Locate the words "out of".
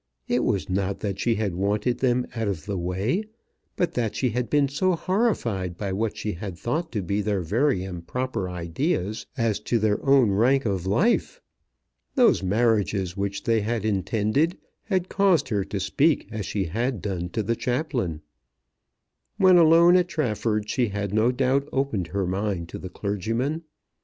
2.35-2.65